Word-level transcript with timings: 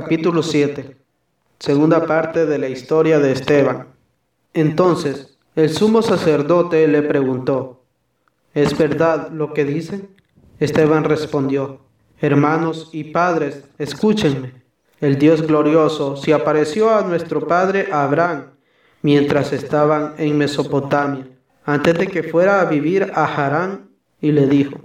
capítulo 0.00 0.44
7, 0.44 0.96
segunda 1.58 2.06
parte 2.06 2.46
de 2.46 2.56
la 2.56 2.68
historia 2.68 3.18
de 3.18 3.32
Esteban. 3.32 3.88
Entonces 4.54 5.36
el 5.56 5.70
sumo 5.70 6.02
sacerdote 6.02 6.86
le 6.86 7.02
preguntó, 7.02 7.82
¿es 8.54 8.78
verdad 8.78 9.32
lo 9.32 9.52
que 9.52 9.64
dicen? 9.64 10.08
Esteban 10.60 11.02
respondió, 11.02 11.80
hermanos 12.20 12.90
y 12.92 13.10
padres, 13.10 13.64
escúchenme. 13.76 14.62
El 15.00 15.18
Dios 15.18 15.44
glorioso 15.44 16.14
se 16.14 16.32
apareció 16.32 16.94
a 16.94 17.02
nuestro 17.02 17.48
padre 17.48 17.88
Abraham 17.90 18.52
mientras 19.02 19.52
estaban 19.52 20.14
en 20.18 20.38
Mesopotamia, 20.38 21.26
antes 21.64 21.98
de 21.98 22.06
que 22.06 22.22
fuera 22.22 22.60
a 22.60 22.66
vivir 22.66 23.10
a 23.16 23.24
Harán, 23.24 23.90
y 24.20 24.30
le 24.30 24.46
dijo, 24.46 24.78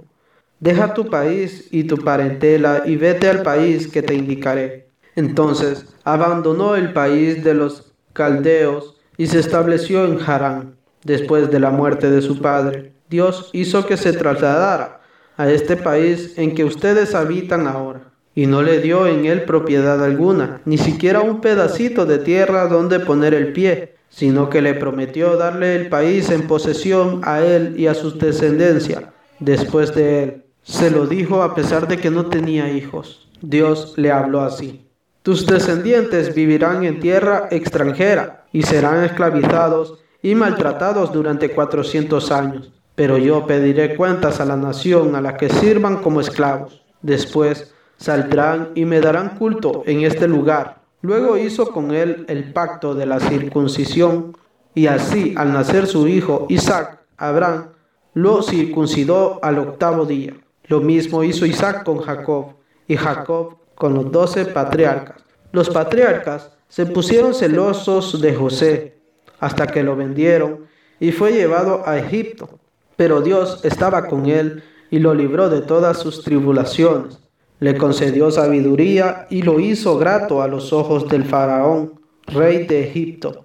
Deja 0.58 0.92
tu 0.92 1.08
país 1.08 1.68
y 1.70 1.84
tu 1.84 1.98
parentela 1.98 2.82
y 2.84 2.96
vete 2.96 3.28
al 3.28 3.44
país 3.44 3.86
que 3.86 4.02
te 4.02 4.14
indicaré. 4.14 4.83
Entonces 5.16 5.86
abandonó 6.04 6.76
el 6.76 6.92
país 6.92 7.44
de 7.44 7.54
los 7.54 7.92
caldeos 8.12 8.96
y 9.16 9.26
se 9.26 9.38
estableció 9.38 10.04
en 10.04 10.18
Harán. 10.20 10.76
Después 11.02 11.50
de 11.50 11.60
la 11.60 11.70
muerte 11.70 12.10
de 12.10 12.22
su 12.22 12.40
padre, 12.40 12.92
Dios 13.10 13.50
hizo 13.52 13.86
que 13.86 13.96
se 13.96 14.12
trasladara 14.12 15.02
a 15.36 15.50
este 15.50 15.76
país 15.76 16.38
en 16.38 16.54
que 16.54 16.64
ustedes 16.64 17.14
habitan 17.14 17.66
ahora, 17.66 18.12
y 18.34 18.46
no 18.46 18.62
le 18.62 18.80
dio 18.80 19.06
en 19.06 19.26
él 19.26 19.42
propiedad 19.42 20.02
alguna, 20.02 20.62
ni 20.64 20.78
siquiera 20.78 21.20
un 21.20 21.40
pedacito 21.40 22.06
de 22.06 22.18
tierra 22.18 22.68
donde 22.68 23.00
poner 23.00 23.34
el 23.34 23.52
pie, 23.52 23.96
sino 24.08 24.48
que 24.48 24.62
le 24.62 24.74
prometió 24.74 25.36
darle 25.36 25.74
el 25.74 25.88
país 25.88 26.30
en 26.30 26.46
posesión 26.46 27.20
a 27.24 27.44
él 27.44 27.74
y 27.76 27.86
a 27.86 27.94
su 27.94 28.16
descendencia 28.16 29.12
después 29.40 29.94
de 29.94 30.22
él 30.22 30.44
se 30.62 30.90
lo 30.90 31.06
dijo 31.06 31.42
a 31.42 31.54
pesar 31.54 31.86
de 31.88 31.98
que 31.98 32.10
no 32.10 32.26
tenía 32.26 32.70
hijos. 32.72 33.28
Dios 33.42 33.94
le 33.96 34.10
habló 34.10 34.40
así. 34.40 34.88
Tus 35.24 35.46
descendientes 35.46 36.34
vivirán 36.34 36.84
en 36.84 37.00
tierra 37.00 37.48
extranjera 37.50 38.44
y 38.52 38.62
serán 38.62 39.04
esclavizados 39.04 39.98
y 40.20 40.34
maltratados 40.34 41.14
durante 41.14 41.48
cuatrocientos 41.48 42.30
años. 42.30 42.74
Pero 42.94 43.16
yo 43.16 43.46
pediré 43.46 43.96
cuentas 43.96 44.38
a 44.40 44.44
la 44.44 44.58
nación 44.58 45.16
a 45.16 45.22
la 45.22 45.38
que 45.38 45.48
sirvan 45.48 46.02
como 46.02 46.20
esclavos. 46.20 46.82
Después 47.00 47.72
saldrán 47.96 48.72
y 48.74 48.84
me 48.84 49.00
darán 49.00 49.38
culto 49.38 49.82
en 49.86 50.02
este 50.02 50.28
lugar. 50.28 50.82
Luego 51.00 51.38
hizo 51.38 51.72
con 51.72 51.92
él 51.92 52.26
el 52.28 52.52
pacto 52.52 52.94
de 52.94 53.06
la 53.06 53.18
circuncisión 53.18 54.36
y 54.74 54.88
así 54.88 55.32
al 55.38 55.54
nacer 55.54 55.86
su 55.86 56.06
hijo 56.06 56.44
Isaac, 56.50 56.98
Abraham, 57.16 57.68
lo 58.12 58.42
circuncidó 58.42 59.40
al 59.42 59.58
octavo 59.58 60.04
día. 60.04 60.34
Lo 60.64 60.82
mismo 60.82 61.24
hizo 61.24 61.46
Isaac 61.46 61.82
con 61.82 62.00
Jacob 62.00 62.56
y 62.86 62.96
Jacob 62.96 63.63
con 63.74 63.94
los 63.94 64.10
doce 64.10 64.44
patriarcas. 64.46 65.24
Los 65.52 65.70
patriarcas 65.70 66.50
se 66.68 66.86
pusieron 66.86 67.34
celosos 67.34 68.20
de 68.20 68.34
José 68.34 68.98
hasta 69.38 69.66
que 69.66 69.82
lo 69.82 69.96
vendieron 69.96 70.66
y 71.00 71.12
fue 71.12 71.32
llevado 71.32 71.82
a 71.86 71.98
Egipto. 71.98 72.58
Pero 72.96 73.20
Dios 73.20 73.64
estaba 73.64 74.06
con 74.06 74.26
él 74.26 74.62
y 74.90 74.98
lo 74.98 75.14
libró 75.14 75.48
de 75.48 75.60
todas 75.60 75.98
sus 75.98 76.22
tribulaciones. 76.22 77.18
Le 77.60 77.76
concedió 77.76 78.30
sabiduría 78.30 79.26
y 79.30 79.42
lo 79.42 79.60
hizo 79.60 79.98
grato 79.98 80.42
a 80.42 80.48
los 80.48 80.72
ojos 80.72 81.08
del 81.08 81.24
faraón, 81.24 82.00
rey 82.26 82.66
de 82.66 82.84
Egipto, 82.84 83.44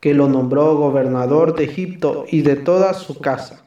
que 0.00 0.14
lo 0.14 0.28
nombró 0.28 0.76
gobernador 0.76 1.54
de 1.54 1.64
Egipto 1.64 2.24
y 2.28 2.42
de 2.42 2.56
toda 2.56 2.94
su 2.94 3.18
casa 3.18 3.64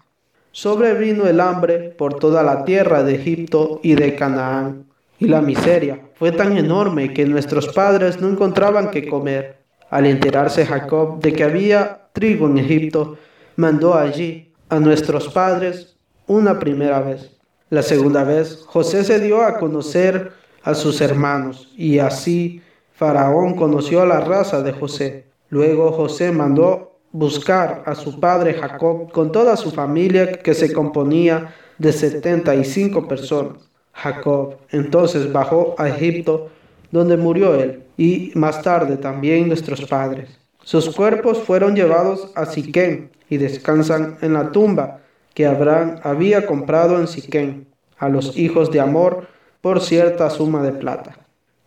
sobrevino 0.54 1.26
el 1.26 1.42
hambre 1.42 1.90
por 1.98 2.20
toda 2.20 2.44
la 2.44 2.64
tierra 2.64 3.04
de 3.04 3.16
Egipto 3.16 3.80
y 3.84 3.96
de 3.96 4.16
Canaán, 4.16 4.86
y 5.20 5.28
la 5.28 5.42
miseria 5.42 6.00
fue 6.16 6.32
tan 6.32 6.58
enorme 6.58 7.14
que 7.14 7.26
nuestros 7.26 7.68
padres 7.70 8.20
no 8.20 8.30
encontraban 8.30 8.92
qué 8.92 9.08
comer. 9.08 9.64
Al 9.90 10.06
enterarse 10.06 10.66
Jacob 10.66 11.20
de 11.22 11.34
que 11.34 11.44
había 11.44 12.08
trigo 12.14 12.48
en 12.48 12.58
Egipto, 12.58 13.18
mandó 13.56 13.94
allí 13.94 14.52
a 14.70 14.80
nuestros 14.80 15.30
padres 15.30 15.96
una 16.28 16.60
primera 16.60 17.00
vez. 17.00 17.38
La 17.70 17.84
segunda 17.84 18.24
vez, 18.24 18.64
José 18.66 19.04
se 19.04 19.20
dio 19.20 19.44
a 19.44 19.58
conocer 19.60 20.32
a 20.64 20.74
sus 20.74 21.02
hermanos, 21.02 21.72
y 21.76 22.00
así 22.00 22.62
Faraón 22.94 23.56
conoció 23.56 24.02
a 24.02 24.06
la 24.06 24.22
raza 24.22 24.62
de 24.62 24.72
José. 24.72 25.26
Luego 25.50 25.92
José 25.92 26.32
mandó 26.32 27.00
buscar 27.12 27.84
a 27.86 27.96
su 27.96 28.20
padre 28.20 28.54
Jacob 28.54 29.12
con 29.12 29.32
toda 29.32 29.58
su 29.58 29.72
familia 29.72 30.32
que 30.32 30.54
se 30.54 30.74
componía 30.74 31.54
de 31.78 31.92
75 31.92 33.08
personas. 33.08 33.73
Jacob 33.94 34.58
entonces 34.72 35.32
bajó 35.32 35.76
a 35.78 35.88
Egipto, 35.90 36.50
donde 36.92 37.18
murió 37.18 37.56
él, 37.56 37.84
y 37.98 38.32
más 38.36 38.62
tarde 38.62 38.98
también 38.98 39.48
nuestros 39.48 39.86
padres. 39.86 40.40
Sus 40.64 40.96
cuerpos 40.96 41.40
fueron 41.40 41.76
llevados 41.76 42.32
a 42.36 42.46
Siquén 42.46 43.12
y 43.30 43.38
descansan 43.38 44.18
en 44.22 44.34
la 44.34 44.52
tumba 44.52 45.00
que 45.34 45.46
Abraham 45.46 46.00
había 46.04 46.46
comprado 46.46 47.00
en 47.00 47.08
Siquén 47.08 47.68
a 47.98 48.10
los 48.10 48.38
hijos 48.38 48.72
de 48.72 48.80
Amor 48.80 49.28
por 49.62 49.82
cierta 49.82 50.30
suma 50.30 50.62
de 50.64 50.72
plata. 50.74 51.18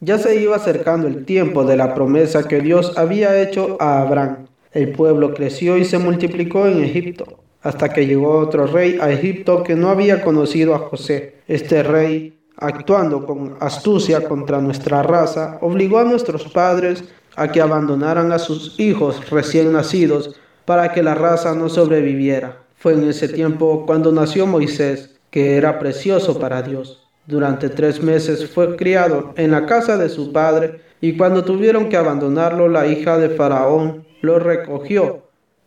Ya 0.01 0.19
se 0.19 0.41
iba 0.41 0.57
acercando 0.57 1.09
el 1.09 1.25
tiempo 1.25 1.65
de 1.65 1.77
la 1.77 1.95
promesa 1.95 2.47
que 2.47 2.61
Dios 2.61 2.97
había 2.99 3.41
hecho 3.41 3.77
a 3.81 4.03
Abraham 4.03 4.47
el 4.77 4.93
pueblo 4.93 5.33
creció 5.33 5.79
y 5.79 5.87
se 5.87 5.99
multiplicó 5.99 6.67
en 6.67 6.85
Egipto, 6.85 7.39
hasta 7.67 7.89
que 7.89 8.07
llegó 8.07 8.39
otro 8.39 8.69
rey 8.69 8.97
a 9.01 9.11
Egipto 9.11 9.65
que 9.65 9.75
no 9.75 9.89
había 9.89 10.23
conocido 10.23 10.73
a 10.73 10.79
José. 10.79 11.41
Este 11.49 11.83
rey, 11.83 12.39
actuando 12.57 13.27
con 13.27 13.57
astucia 13.59 14.21
contra 14.29 14.61
nuestra 14.61 15.03
raza, 15.03 15.59
obligó 15.61 15.99
a 15.99 16.05
nuestros 16.05 16.45
padres 16.45 17.03
a 17.35 17.51
que 17.51 17.61
abandonaran 17.61 18.31
a 18.31 18.39
sus 18.39 18.79
hijos 18.79 19.31
recién 19.31 19.73
nacidos 19.73 20.37
para 20.65 20.93
que 20.93 21.03
la 21.03 21.17
raza 21.17 21.57
no 21.57 21.69
sobreviviera. 21.69 22.63
Fue 22.77 22.93
en 22.93 23.03
ese 23.09 23.29
tiempo 23.29 23.85
cuando 23.85 24.13
nació 24.13 24.47
Moisés, 24.47 25.17
que 25.31 25.57
era 25.57 25.81
precioso 25.81 26.39
para 26.39 26.63
Dios. 26.63 27.09
Durante 27.27 27.69
tres 27.69 28.01
meses 28.01 28.49
fue 28.49 28.77
criado 28.77 29.33
en 29.37 29.51
la 29.51 29.67
casa 29.67 29.97
de 29.97 30.09
su 30.09 30.33
padre 30.33 30.83
y 31.01 31.17
cuando 31.17 31.45
tuvieron 31.45 31.89
que 31.89 31.97
abandonarlo, 31.97 32.69
la 32.69 32.87
hija 32.87 33.19
de 33.19 33.31
Faraón 33.31 34.07
lo 34.21 34.39
recogió 34.39 35.26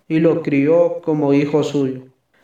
y 0.09 0.19
lo 0.19 0.41
crió 0.41 0.99
como 1.01 1.33
hijo 1.33 1.63
suyo. 1.63 2.01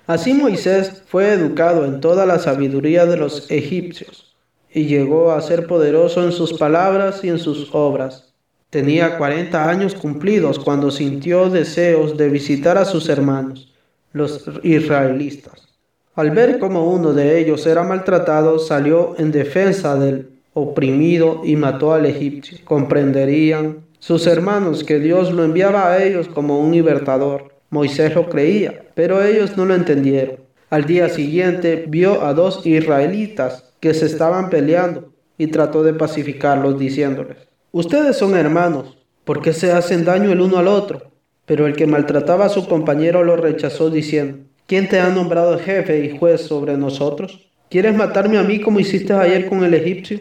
Así 0.07 0.33
Moisés 0.33 1.03
fue 1.07 1.33
educado 1.33 1.83
en 1.83 1.99
toda 1.99 2.25
la 2.25 2.39
sabiduría 2.39 3.05
de 3.05 3.17
los 3.17 3.49
egipcios 3.51 4.35
y 4.71 4.85
llegó 4.85 5.31
a 5.31 5.41
ser 5.41 5.67
poderoso 5.67 6.23
en 6.23 6.31
sus 6.31 6.53
palabras 6.53 7.23
y 7.23 7.29
en 7.29 7.39
sus 7.39 7.73
obras. 7.73 8.33
Tenía 8.69 9.17
cuarenta 9.17 9.67
años 9.69 9.95
cumplidos 9.95 10.59
cuando 10.59 10.91
sintió 10.91 11.49
deseos 11.49 12.17
de 12.17 12.29
visitar 12.29 12.77
a 12.77 12.85
sus 12.85 13.09
hermanos, 13.09 13.73
los 14.13 14.45
israelitas. 14.63 15.67
Al 16.13 16.31
ver 16.31 16.59
cómo 16.59 16.91
uno 16.91 17.13
de 17.13 17.39
ellos 17.39 17.65
era 17.65 17.83
maltratado, 17.83 18.59
salió 18.59 19.15
en 19.17 19.31
defensa 19.31 19.97
del 19.97 20.29
oprimido 20.53 21.41
y 21.43 21.55
mató 21.55 21.93
al 21.93 22.05
egipcio. 22.05 22.59
Comprenderían 22.63 23.85
sus 23.99 24.27
hermanos 24.27 24.83
que 24.83 24.99
Dios 24.99 25.31
lo 25.31 25.43
enviaba 25.43 25.91
a 25.91 26.03
ellos 26.03 26.27
como 26.27 26.59
un 26.59 26.71
libertador. 26.71 27.54
Moisés 27.69 28.15
lo 28.15 28.29
creía, 28.29 28.85
pero 28.93 29.23
ellos 29.23 29.57
no 29.57 29.65
lo 29.65 29.75
entendieron. 29.75 30.37
Al 30.69 30.85
día 30.85 31.09
siguiente 31.09 31.85
vio 31.87 32.23
a 32.23 32.33
dos 32.33 32.65
israelitas 32.65 33.73
que 33.79 33.93
se 33.93 34.05
estaban 34.05 34.49
peleando 34.49 35.13
y 35.37 35.47
trató 35.47 35.83
de 35.83 35.93
pacificarlos 35.93 36.79
diciéndoles, 36.79 37.37
ustedes 37.71 38.17
son 38.17 38.35
hermanos, 38.35 38.97
¿por 39.23 39.41
qué 39.41 39.53
se 39.53 39.71
hacen 39.71 40.05
daño 40.05 40.31
el 40.31 40.41
uno 40.41 40.57
al 40.57 40.67
otro? 40.67 41.11
Pero 41.45 41.67
el 41.67 41.75
que 41.75 41.85
maltrataba 41.85 42.45
a 42.45 42.49
su 42.49 42.67
compañero 42.67 43.23
lo 43.23 43.35
rechazó 43.35 43.89
diciendo, 43.89 44.39
¿quién 44.65 44.89
te 44.89 44.99
ha 44.99 45.09
nombrado 45.09 45.59
jefe 45.59 46.03
y 46.03 46.17
juez 46.17 46.41
sobre 46.41 46.77
nosotros? 46.77 47.47
¿Quieres 47.69 47.95
matarme 47.95 48.37
a 48.37 48.43
mí 48.43 48.61
como 48.61 48.79
hiciste 48.79 49.13
ayer 49.13 49.47
con 49.47 49.63
el 49.63 49.73
egipcio? 49.73 50.19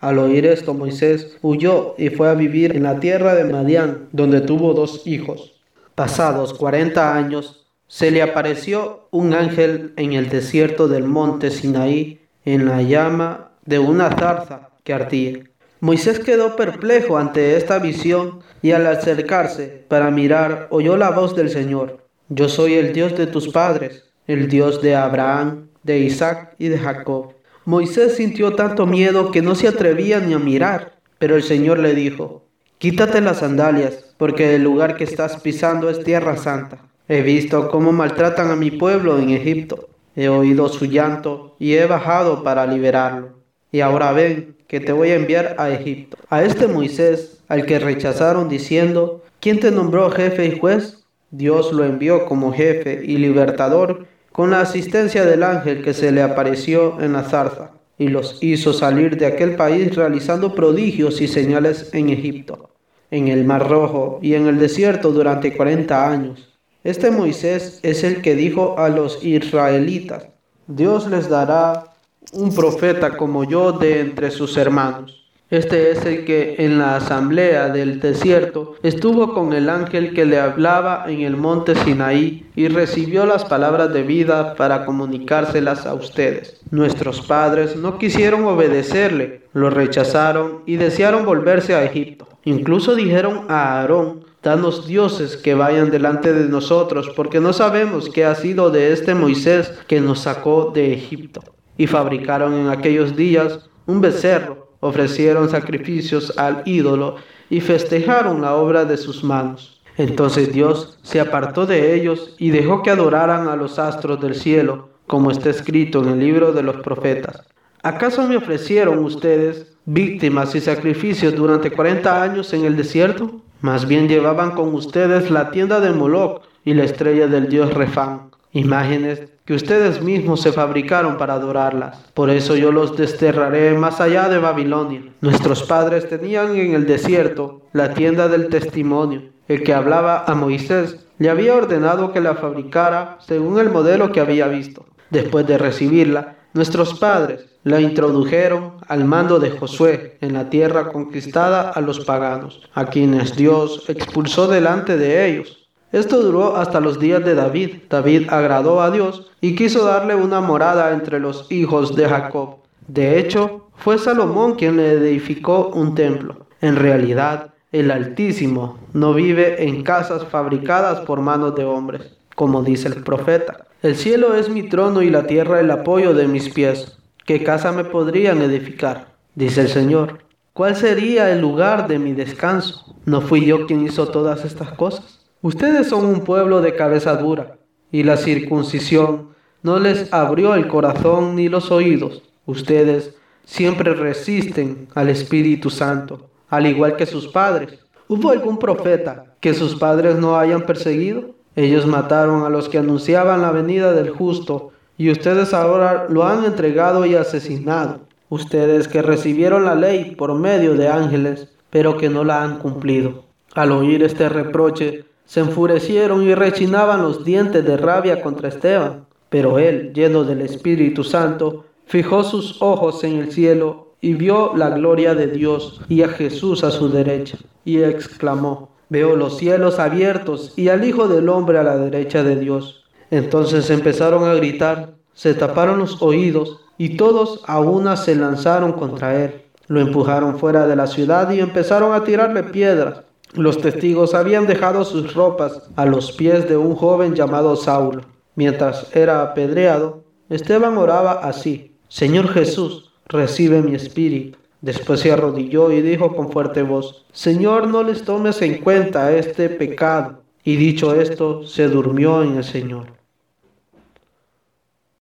Al 0.00 0.18
oír 0.18 0.44
esto, 0.44 0.74
Moisés 0.74 1.38
huyó 1.40 1.94
y 1.96 2.10
fue 2.10 2.28
a 2.28 2.34
vivir 2.34 2.76
en 2.76 2.82
la 2.82 3.00
tierra 3.00 3.34
de 3.34 3.44
Madián, 3.44 4.08
donde 4.12 4.42
tuvo 4.42 4.74
dos 4.74 5.06
hijos. 5.06 5.55
Pasados 5.96 6.52
cuarenta 6.52 7.16
años, 7.16 7.66
se 7.88 8.10
le 8.10 8.20
apareció 8.20 9.08
un 9.12 9.32
ángel 9.32 9.94
en 9.96 10.12
el 10.12 10.28
desierto 10.28 10.88
del 10.88 11.04
monte 11.04 11.50
Sinaí, 11.50 12.20
en 12.44 12.66
la 12.66 12.82
llama 12.82 13.52
de 13.64 13.78
una 13.78 14.10
zarza 14.10 14.68
que 14.84 14.92
ardía. 14.92 15.44
Moisés 15.80 16.18
quedó 16.18 16.54
perplejo 16.54 17.16
ante 17.16 17.56
esta 17.56 17.78
visión 17.78 18.40
y 18.60 18.72
al 18.72 18.86
acercarse 18.86 19.86
para 19.88 20.10
mirar 20.10 20.68
oyó 20.68 20.98
la 20.98 21.08
voz 21.08 21.34
del 21.34 21.48
Señor. 21.48 22.04
Yo 22.28 22.50
soy 22.50 22.74
el 22.74 22.92
Dios 22.92 23.16
de 23.16 23.26
tus 23.26 23.48
padres, 23.48 24.04
el 24.26 24.48
Dios 24.48 24.82
de 24.82 24.96
Abraham, 24.96 25.68
de 25.82 26.00
Isaac 26.00 26.56
y 26.58 26.68
de 26.68 26.78
Jacob. 26.78 27.32
Moisés 27.64 28.16
sintió 28.16 28.54
tanto 28.54 28.84
miedo 28.84 29.30
que 29.30 29.40
no 29.40 29.54
se 29.54 29.66
atrevía 29.66 30.20
ni 30.20 30.34
a 30.34 30.38
mirar, 30.38 30.98
pero 31.18 31.36
el 31.36 31.42
Señor 31.42 31.78
le 31.78 31.94
dijo, 31.94 32.44
Quítate 32.76 33.22
las 33.22 33.38
sandalias, 33.38 34.05
porque 34.18 34.54
el 34.54 34.62
lugar 34.62 34.96
que 34.96 35.04
estás 35.04 35.40
pisando 35.40 35.90
es 35.90 36.02
tierra 36.02 36.36
santa. 36.36 36.78
He 37.08 37.22
visto 37.22 37.70
cómo 37.70 37.92
maltratan 37.92 38.50
a 38.50 38.56
mi 38.56 38.70
pueblo 38.70 39.18
en 39.18 39.30
Egipto. 39.30 39.88
He 40.14 40.28
oído 40.28 40.68
su 40.68 40.86
llanto 40.86 41.54
y 41.58 41.74
he 41.74 41.86
bajado 41.86 42.42
para 42.42 42.66
liberarlo. 42.66 43.30
Y 43.70 43.80
ahora 43.80 44.12
ven, 44.12 44.56
que 44.66 44.80
te 44.80 44.92
voy 44.92 45.10
a 45.10 45.16
enviar 45.16 45.54
a 45.58 45.70
Egipto. 45.70 46.16
A 46.30 46.42
este 46.42 46.66
Moisés, 46.66 47.38
al 47.48 47.66
que 47.66 47.78
rechazaron 47.78 48.48
diciendo, 48.48 49.22
¿quién 49.40 49.60
te 49.60 49.70
nombró 49.70 50.10
jefe 50.10 50.46
y 50.46 50.58
juez? 50.58 51.04
Dios 51.30 51.72
lo 51.72 51.84
envió 51.84 52.24
como 52.26 52.52
jefe 52.52 53.02
y 53.04 53.18
libertador 53.18 54.06
con 54.32 54.50
la 54.50 54.60
asistencia 54.60 55.24
del 55.24 55.42
ángel 55.42 55.82
que 55.82 55.94
se 55.94 56.12
le 56.12 56.22
apareció 56.22 57.00
en 57.00 57.12
la 57.14 57.24
zarza 57.24 57.70
y 57.98 58.08
los 58.08 58.38
hizo 58.42 58.72
salir 58.72 59.16
de 59.16 59.26
aquel 59.26 59.56
país 59.56 59.94
realizando 59.94 60.54
prodigios 60.54 61.20
y 61.20 61.28
señales 61.28 61.90
en 61.94 62.10
Egipto, 62.10 62.70
en 63.10 63.28
el 63.28 63.44
Mar 63.44 63.68
Rojo 63.68 64.18
y 64.22 64.34
en 64.34 64.46
el 64.46 64.58
desierto 64.58 65.12
durante 65.12 65.56
cuarenta 65.56 66.10
años. 66.10 66.52
Este 66.84 67.10
Moisés 67.10 67.80
es 67.82 68.04
el 68.04 68.22
que 68.22 68.34
dijo 68.34 68.78
a 68.78 68.88
los 68.88 69.24
israelitas, 69.24 70.28
Dios 70.66 71.08
les 71.08 71.28
dará 71.28 71.94
un 72.32 72.54
profeta 72.54 73.16
como 73.16 73.44
yo 73.44 73.72
de 73.72 74.00
entre 74.00 74.30
sus 74.30 74.56
hermanos. 74.56 75.25
Este 75.48 75.92
es 75.92 76.04
el 76.04 76.24
que 76.24 76.56
en 76.58 76.80
la 76.80 76.96
asamblea 76.96 77.68
del 77.68 78.00
desierto 78.00 78.74
estuvo 78.82 79.32
con 79.32 79.52
el 79.52 79.70
ángel 79.70 80.12
que 80.12 80.24
le 80.24 80.40
hablaba 80.40 81.04
en 81.06 81.20
el 81.20 81.36
monte 81.36 81.76
Sinaí 81.76 82.44
y 82.56 82.66
recibió 82.66 83.26
las 83.26 83.44
palabras 83.44 83.92
de 83.92 84.02
vida 84.02 84.56
para 84.56 84.84
comunicárselas 84.84 85.86
a 85.86 85.94
ustedes. 85.94 86.60
Nuestros 86.72 87.20
padres 87.20 87.76
no 87.76 87.96
quisieron 87.96 88.44
obedecerle, 88.44 89.42
lo 89.52 89.70
rechazaron 89.70 90.62
y 90.66 90.78
desearon 90.78 91.24
volverse 91.24 91.76
a 91.76 91.84
Egipto. 91.84 92.26
Incluso 92.44 92.96
dijeron 92.96 93.44
a 93.48 93.78
Aarón, 93.78 94.24
danos 94.42 94.88
dioses 94.88 95.36
que 95.36 95.54
vayan 95.54 95.92
delante 95.92 96.32
de 96.32 96.48
nosotros, 96.48 97.12
porque 97.14 97.38
no 97.38 97.52
sabemos 97.52 98.08
qué 98.08 98.24
ha 98.24 98.34
sido 98.34 98.70
de 98.70 98.92
este 98.92 99.14
Moisés 99.14 99.72
que 99.86 100.00
nos 100.00 100.22
sacó 100.22 100.72
de 100.74 100.92
Egipto. 100.92 101.40
Y 101.78 101.86
fabricaron 101.86 102.54
en 102.54 102.68
aquellos 102.68 103.14
días 103.14 103.70
un 103.86 104.00
becerro 104.00 104.65
ofrecieron 104.80 105.48
sacrificios 105.48 106.36
al 106.38 106.62
ídolo 106.64 107.16
y 107.50 107.60
festejaron 107.60 108.42
la 108.42 108.54
obra 108.54 108.84
de 108.84 108.96
sus 108.96 109.22
manos. 109.24 109.80
Entonces 109.96 110.52
Dios 110.52 110.98
se 111.02 111.20
apartó 111.20 111.66
de 111.66 111.94
ellos 111.94 112.34
y 112.38 112.50
dejó 112.50 112.82
que 112.82 112.90
adoraran 112.90 113.48
a 113.48 113.56
los 113.56 113.78
astros 113.78 114.20
del 114.20 114.34
cielo, 114.34 114.88
como 115.06 115.30
está 115.30 115.50
escrito 115.50 116.02
en 116.02 116.10
el 116.10 116.18
libro 116.18 116.52
de 116.52 116.62
los 116.62 116.76
profetas. 116.76 117.42
¿Acaso 117.82 118.26
me 118.26 118.36
ofrecieron 118.36 118.98
ustedes 118.98 119.74
víctimas 119.86 120.54
y 120.54 120.60
sacrificios 120.60 121.34
durante 121.34 121.70
cuarenta 121.70 122.22
años 122.22 122.52
en 122.52 122.64
el 122.64 122.76
desierto? 122.76 123.40
Más 123.60 123.86
bien 123.86 124.08
llevaban 124.08 124.50
con 124.50 124.74
ustedes 124.74 125.30
la 125.30 125.50
tienda 125.50 125.80
de 125.80 125.92
Moloch 125.92 126.42
y 126.64 126.74
la 126.74 126.84
estrella 126.84 127.26
del 127.26 127.48
dios 127.48 127.72
Refán 127.72 128.35
imágenes 128.56 129.22
que 129.44 129.54
ustedes 129.54 130.02
mismos 130.02 130.40
se 130.40 130.52
fabricaron 130.52 131.18
para 131.18 131.34
adorarlas. 131.34 131.98
Por 132.14 132.30
eso 132.30 132.56
yo 132.56 132.72
los 132.72 132.96
desterraré 132.96 133.74
más 133.74 134.00
allá 134.00 134.28
de 134.28 134.38
Babilonia. 134.38 135.02
Nuestros 135.20 135.62
padres 135.62 136.08
tenían 136.08 136.56
en 136.56 136.74
el 136.74 136.86
desierto 136.86 137.62
la 137.72 137.94
tienda 137.94 138.28
del 138.28 138.48
testimonio. 138.48 139.22
El 139.46 139.62
que 139.62 139.74
hablaba 139.74 140.24
a 140.26 140.34
Moisés 140.34 141.06
le 141.18 141.30
había 141.30 141.54
ordenado 141.54 142.12
que 142.12 142.20
la 142.20 142.34
fabricara 142.34 143.18
según 143.20 143.60
el 143.60 143.70
modelo 143.70 144.10
que 144.10 144.20
había 144.20 144.48
visto. 144.48 144.86
Después 145.10 145.46
de 145.46 145.58
recibirla, 145.58 146.36
nuestros 146.52 146.98
padres 146.98 147.46
la 147.62 147.80
introdujeron 147.80 148.78
al 148.88 149.04
mando 149.04 149.38
de 149.38 149.50
Josué 149.50 150.18
en 150.20 150.32
la 150.32 150.48
tierra 150.50 150.88
conquistada 150.88 151.70
a 151.70 151.80
los 151.80 152.00
paganos, 152.04 152.62
a 152.74 152.86
quienes 152.86 153.36
Dios 153.36 153.84
expulsó 153.88 154.48
delante 154.48 154.96
de 154.96 155.28
ellos 155.28 155.65
esto 155.96 156.20
duró 156.20 156.56
hasta 156.56 156.80
los 156.80 156.98
días 156.98 157.24
de 157.24 157.34
David. 157.34 157.76
David 157.88 158.28
agradó 158.28 158.82
a 158.82 158.90
Dios 158.90 159.30
y 159.40 159.54
quiso 159.54 159.84
darle 159.84 160.14
una 160.14 160.42
morada 160.42 160.92
entre 160.92 161.20
los 161.20 161.50
hijos 161.50 161.96
de 161.96 162.06
Jacob. 162.06 162.56
De 162.86 163.18
hecho, 163.18 163.68
fue 163.76 163.98
Salomón 163.98 164.56
quien 164.56 164.76
le 164.76 164.92
edificó 164.92 165.68
un 165.68 165.94
templo. 165.94 166.46
En 166.60 166.76
realidad, 166.76 167.54
el 167.72 167.90
Altísimo 167.90 168.78
no 168.92 169.14
vive 169.14 169.64
en 169.64 169.82
casas 169.82 170.24
fabricadas 170.26 171.00
por 171.00 171.20
manos 171.20 171.54
de 171.54 171.64
hombres, 171.64 172.02
como 172.34 172.62
dice 172.62 172.88
el 172.88 173.02
profeta. 173.02 173.66
El 173.82 173.96
cielo 173.96 174.34
es 174.34 174.48
mi 174.48 174.68
trono 174.68 175.00
y 175.00 175.08
la 175.08 175.26
tierra 175.26 175.60
el 175.60 175.70
apoyo 175.70 176.12
de 176.12 176.28
mis 176.28 176.50
pies. 176.50 176.98
¿Qué 177.24 177.42
casa 177.42 177.72
me 177.72 177.84
podrían 177.84 178.42
edificar? 178.42 179.14
Dice 179.34 179.62
el 179.62 179.68
Señor. 179.68 180.18
¿Cuál 180.52 180.76
sería 180.76 181.30
el 181.30 181.40
lugar 181.40 181.88
de 181.88 181.98
mi 181.98 182.12
descanso? 182.12 182.96
¿No 183.04 183.20
fui 183.20 183.44
yo 183.44 183.66
quien 183.66 183.84
hizo 183.84 184.08
todas 184.08 184.44
estas 184.44 184.72
cosas? 184.72 185.25
Ustedes 185.46 185.86
son 185.86 186.06
un 186.06 186.22
pueblo 186.22 186.60
de 186.60 186.74
cabeza 186.74 187.14
dura, 187.14 187.58
y 187.92 188.02
la 188.02 188.16
circuncisión 188.16 189.28
no 189.62 189.78
les 189.78 190.12
abrió 190.12 190.56
el 190.56 190.66
corazón 190.66 191.36
ni 191.36 191.48
los 191.48 191.70
oídos. 191.70 192.24
Ustedes 192.46 193.14
siempre 193.44 193.94
resisten 193.94 194.88
al 194.96 195.08
Espíritu 195.08 195.70
Santo, 195.70 196.30
al 196.48 196.66
igual 196.66 196.96
que 196.96 197.06
sus 197.06 197.28
padres. 197.28 197.78
¿Hubo 198.08 198.30
algún 198.30 198.58
profeta 198.58 199.36
que 199.38 199.54
sus 199.54 199.76
padres 199.76 200.16
no 200.16 200.36
hayan 200.36 200.62
perseguido? 200.62 201.36
Ellos 201.54 201.86
mataron 201.86 202.42
a 202.42 202.48
los 202.48 202.68
que 202.68 202.78
anunciaban 202.78 203.40
la 203.40 203.52
venida 203.52 203.92
del 203.92 204.10
justo, 204.10 204.72
y 204.98 205.12
ustedes 205.12 205.54
ahora 205.54 206.08
lo 206.08 206.26
han 206.26 206.44
entregado 206.44 207.06
y 207.06 207.14
asesinado. 207.14 208.00
Ustedes 208.30 208.88
que 208.88 209.00
recibieron 209.00 209.64
la 209.64 209.76
ley 209.76 210.16
por 210.16 210.34
medio 210.34 210.74
de 210.74 210.88
ángeles, 210.88 211.50
pero 211.70 211.96
que 211.96 212.08
no 212.08 212.24
la 212.24 212.42
han 212.42 212.58
cumplido. 212.58 213.26
Al 213.54 213.70
oír 213.70 214.02
este 214.02 214.28
reproche, 214.28 215.04
se 215.26 215.40
enfurecieron 215.40 216.22
y 216.22 216.34
rechinaban 216.34 217.02
los 217.02 217.24
dientes 217.24 217.64
de 217.64 217.76
rabia 217.76 218.22
contra 218.22 218.48
Esteban. 218.48 219.06
Pero 219.28 219.58
él, 219.58 219.92
lleno 219.92 220.24
del 220.24 220.40
Espíritu 220.40 221.04
Santo, 221.04 221.66
fijó 221.84 222.24
sus 222.24 222.62
ojos 222.62 223.04
en 223.04 223.18
el 223.18 223.32
cielo 223.32 223.88
y 224.00 224.14
vio 224.14 224.52
la 224.56 224.70
gloria 224.70 225.14
de 225.14 225.26
Dios 225.26 225.80
y 225.88 226.02
a 226.02 226.08
Jesús 226.08 226.62
a 226.64 226.70
su 226.70 226.88
derecha, 226.88 227.38
y 227.64 227.82
exclamó, 227.82 228.70
Veo 228.88 229.16
los 229.16 229.38
cielos 229.38 229.80
abiertos 229.80 230.52
y 230.56 230.68
al 230.68 230.84
Hijo 230.84 231.08
del 231.08 231.28
Hombre 231.28 231.58
a 231.58 231.64
la 231.64 231.76
derecha 231.76 232.22
de 232.22 232.36
Dios. 232.36 232.84
Entonces 233.10 233.68
empezaron 233.70 234.22
a 234.24 234.34
gritar, 234.34 234.94
se 235.12 235.34
taparon 235.34 235.80
los 235.80 236.00
oídos 236.02 236.60
y 236.78 236.96
todos 236.96 237.42
a 237.46 237.58
una 237.58 237.96
se 237.96 238.14
lanzaron 238.14 238.72
contra 238.72 239.24
él. 239.24 239.42
Lo 239.66 239.80
empujaron 239.80 240.38
fuera 240.38 240.68
de 240.68 240.76
la 240.76 240.86
ciudad 240.86 241.28
y 241.32 241.40
empezaron 241.40 241.94
a 241.94 242.04
tirarle 242.04 242.44
piedras. 242.44 243.02
Los 243.34 243.58
testigos 243.58 244.14
habían 244.14 244.46
dejado 244.46 244.84
sus 244.84 245.14
ropas 245.14 245.68
a 245.76 245.84
los 245.84 246.12
pies 246.12 246.48
de 246.48 246.56
un 246.56 246.74
joven 246.74 247.14
llamado 247.14 247.56
Saulo. 247.56 248.02
Mientras 248.34 248.94
era 248.94 249.22
apedreado, 249.22 250.04
Esteban 250.28 250.76
oraba 250.78 251.12
así, 251.12 251.72
Señor 251.88 252.28
Jesús, 252.28 252.92
recibe 253.06 253.62
mi 253.62 253.74
espíritu. 253.74 254.38
Después 254.60 255.00
se 255.00 255.12
arrodilló 255.12 255.70
y 255.70 255.82
dijo 255.82 256.16
con 256.16 256.32
fuerte 256.32 256.62
voz, 256.62 257.04
Señor, 257.12 257.68
no 257.68 257.82
les 257.82 258.04
tomes 258.04 258.42
en 258.42 258.60
cuenta 258.62 259.16
este 259.16 259.48
pecado. 259.48 260.22
Y 260.42 260.56
dicho 260.56 260.94
esto, 260.94 261.44
se 261.44 261.68
durmió 261.68 262.22
en 262.22 262.36
el 262.36 262.44
Señor. 262.44 262.95